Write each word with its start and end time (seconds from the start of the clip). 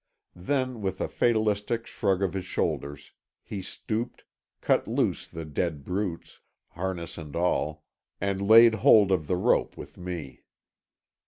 Then, 0.35 0.81
with 0.81 0.99
a 0.99 1.07
fatalistic 1.07 1.85
shrug 1.85 2.23
of 2.23 2.33
his 2.33 2.45
shoulders, 2.47 3.11
he 3.43 3.61
stooped, 3.61 4.23
cut 4.59 4.87
loose 4.87 5.27
the 5.27 5.45
dead 5.45 5.83
brutes, 5.83 6.39
harness 6.69 7.19
and 7.19 7.35
all, 7.35 7.83
and 8.19 8.41
laid 8.41 8.73
hold 8.81 9.11
of 9.11 9.27
the 9.27 9.37
rope 9.37 9.77
with 9.77 9.99
me. 9.99 10.41